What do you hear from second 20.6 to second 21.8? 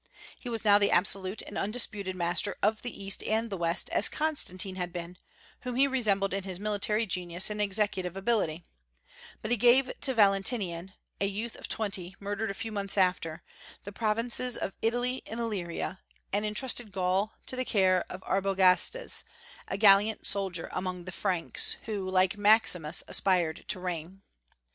among the Franks,